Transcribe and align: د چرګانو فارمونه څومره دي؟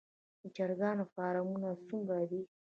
د 0.41 0.43
چرګانو 0.55 1.03
فارمونه 1.13 1.69
څومره 1.87 2.23
دي؟ 2.29 2.41